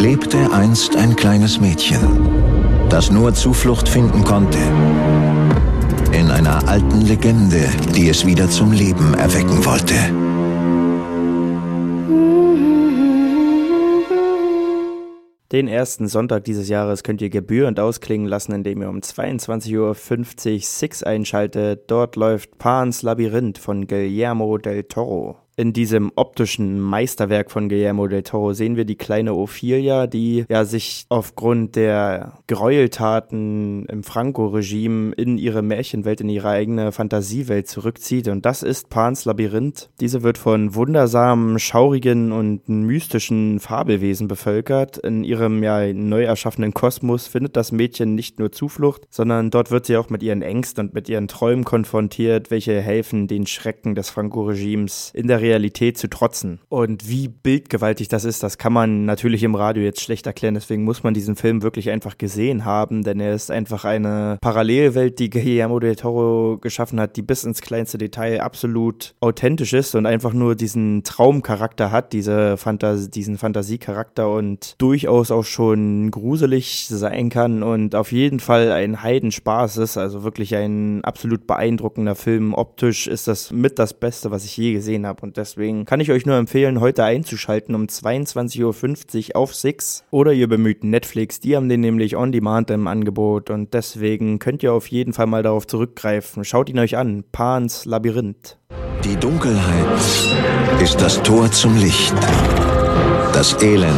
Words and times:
lebte 0.00 0.50
einst 0.52 0.96
ein 0.96 1.14
kleines 1.14 1.60
Mädchen, 1.60 2.00
das 2.88 3.10
nur 3.10 3.34
Zuflucht 3.34 3.88
finden 3.88 4.24
konnte 4.24 4.58
in 6.12 6.30
einer 6.30 6.66
alten 6.68 7.02
Legende, 7.02 7.68
die 7.94 8.08
es 8.08 8.26
wieder 8.26 8.48
zum 8.48 8.72
Leben 8.72 9.14
erwecken 9.14 9.64
wollte. 9.64 9.94
Den 15.52 15.66
ersten 15.66 16.06
Sonntag 16.06 16.44
dieses 16.44 16.68
Jahres 16.68 17.02
könnt 17.02 17.20
ihr 17.20 17.30
gebührend 17.30 17.80
ausklingen 17.80 18.28
lassen, 18.28 18.52
indem 18.52 18.82
ihr 18.82 18.88
um 18.88 19.00
22.50 19.00 19.76
Uhr 19.78 20.60
Six 20.60 21.02
einschaltet. 21.02 21.90
Dort 21.90 22.16
läuft 22.16 22.58
Pans 22.58 23.02
Labyrinth 23.02 23.58
von 23.58 23.86
Guillermo 23.86 24.58
del 24.58 24.84
Toro. 24.84 25.38
In 25.60 25.74
diesem 25.74 26.10
optischen 26.16 26.80
Meisterwerk 26.80 27.50
von 27.50 27.68
Guillermo 27.68 28.06
del 28.06 28.22
Toro 28.22 28.54
sehen 28.54 28.76
wir 28.76 28.86
die 28.86 28.96
kleine 28.96 29.34
Ophelia, 29.34 30.06
die 30.06 30.46
ja 30.48 30.64
sich 30.64 31.04
aufgrund 31.10 31.76
der 31.76 32.38
Gräueltaten 32.46 33.84
im 33.84 34.02
Franco-Regime 34.02 35.12
in 35.12 35.36
ihre 35.36 35.60
Märchenwelt, 35.60 36.22
in 36.22 36.30
ihre 36.30 36.48
eigene 36.48 36.92
Fantasiewelt 36.92 37.68
zurückzieht. 37.68 38.28
Und 38.28 38.46
das 38.46 38.62
ist 38.62 38.88
Pans 38.88 39.26
Labyrinth. 39.26 39.90
Diese 40.00 40.22
wird 40.22 40.38
von 40.38 40.74
wundersamen, 40.74 41.58
schaurigen 41.58 42.32
und 42.32 42.66
mystischen 42.70 43.60
Fabelwesen 43.60 44.28
bevölkert. 44.28 44.96
In 44.96 45.24
ihrem 45.24 45.62
ja 45.62 45.92
neu 45.92 46.22
erschaffenen 46.22 46.72
Kosmos 46.72 47.26
findet 47.26 47.54
das 47.56 47.70
Mädchen 47.70 48.14
nicht 48.14 48.38
nur 48.38 48.50
Zuflucht, 48.50 49.02
sondern 49.10 49.50
dort 49.50 49.70
wird 49.70 49.84
sie 49.84 49.98
auch 49.98 50.08
mit 50.08 50.22
ihren 50.22 50.40
Ängsten 50.40 50.86
und 50.86 50.94
mit 50.94 51.10
ihren 51.10 51.28
Träumen 51.28 51.64
konfrontiert, 51.64 52.50
welche 52.50 52.80
helfen, 52.80 53.28
den 53.28 53.46
Schrecken 53.46 53.94
des 53.94 54.08
Franco-Regimes 54.08 55.12
in 55.12 55.26
der 55.28 55.42
Realität 55.42 55.49
Realität 55.50 55.98
zu 55.98 56.08
trotzen. 56.08 56.60
Und 56.68 57.08
wie 57.08 57.28
bildgewaltig 57.28 58.08
das 58.08 58.24
ist, 58.24 58.42
das 58.42 58.56
kann 58.56 58.72
man 58.72 59.04
natürlich 59.04 59.42
im 59.42 59.54
Radio 59.54 59.82
jetzt 59.82 60.00
schlecht 60.00 60.26
erklären. 60.26 60.54
Deswegen 60.54 60.84
muss 60.84 61.02
man 61.02 61.12
diesen 61.12 61.34
Film 61.34 61.62
wirklich 61.62 61.90
einfach 61.90 62.18
gesehen 62.18 62.64
haben, 62.64 63.02
denn 63.02 63.18
er 63.18 63.34
ist 63.34 63.50
einfach 63.50 63.84
eine 63.84 64.38
Parallelwelt, 64.40 65.18
die 65.18 65.30
Guillermo 65.30 65.80
del 65.80 65.96
Toro 65.96 66.58
geschaffen 66.58 67.00
hat, 67.00 67.16
die 67.16 67.22
bis 67.22 67.44
ins 67.44 67.60
kleinste 67.60 67.98
Detail 67.98 68.40
absolut 68.40 69.14
authentisch 69.20 69.72
ist 69.72 69.94
und 69.94 70.06
einfach 70.06 70.32
nur 70.32 70.54
diesen 70.54 71.02
Traumcharakter 71.02 71.90
hat, 71.90 72.12
diese 72.12 72.56
Fantas 72.56 73.10
diesen 73.10 73.38
Fantasiecharakter 73.38 74.32
und 74.32 74.74
durchaus 74.78 75.30
auch 75.30 75.44
schon 75.44 76.10
gruselig 76.10 76.86
sein 76.88 77.28
kann 77.28 77.62
und 77.62 77.94
auf 77.94 78.12
jeden 78.12 78.40
Fall 78.40 78.70
ein 78.72 79.02
Heidenspaß 79.02 79.78
ist. 79.78 79.96
Also 79.96 80.22
wirklich 80.22 80.54
ein 80.54 81.02
absolut 81.04 81.46
beeindruckender 81.46 82.14
Film. 82.14 82.54
Optisch 82.54 83.06
ist 83.06 83.26
das 83.26 83.50
mit 83.50 83.78
das 83.78 83.94
Beste, 83.94 84.30
was 84.30 84.44
ich 84.44 84.56
je 84.56 84.72
gesehen 84.72 85.06
habe. 85.06 85.22
Und 85.22 85.36
Deswegen 85.40 85.86
kann 85.86 86.00
ich 86.00 86.12
euch 86.12 86.26
nur 86.26 86.36
empfehlen, 86.36 86.80
heute 86.80 87.02
einzuschalten 87.02 87.74
um 87.74 87.86
22.50 87.86 89.30
Uhr 89.30 89.36
auf 89.36 89.54
Six 89.54 90.04
oder 90.10 90.34
ihr 90.34 90.48
bemüht 90.50 90.84
Netflix. 90.84 91.40
Die 91.40 91.56
haben 91.56 91.70
den 91.70 91.80
nämlich 91.80 92.14
on 92.14 92.30
demand 92.30 92.68
im 92.68 92.86
Angebot 92.86 93.48
und 93.48 93.72
deswegen 93.72 94.38
könnt 94.38 94.62
ihr 94.62 94.74
auf 94.74 94.88
jeden 94.88 95.14
Fall 95.14 95.24
mal 95.24 95.42
darauf 95.42 95.66
zurückgreifen. 95.66 96.44
Schaut 96.44 96.68
ihn 96.68 96.78
euch 96.78 96.98
an. 96.98 97.24
Pans 97.32 97.86
Labyrinth. 97.86 98.58
Die 99.02 99.16
Dunkelheit 99.16 99.86
ist 100.82 101.00
das 101.00 101.22
Tor 101.22 101.50
zum 101.50 101.74
Licht. 101.78 102.12
Das 103.32 103.62
Elend 103.62 103.96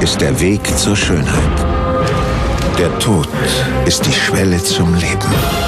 ist 0.00 0.18
der 0.22 0.40
Weg 0.40 0.66
zur 0.78 0.96
Schönheit. 0.96 1.58
Der 2.78 2.98
Tod 3.00 3.28
ist 3.84 4.06
die 4.06 4.12
Schwelle 4.12 4.56
zum 4.56 4.94
Leben. 4.94 5.67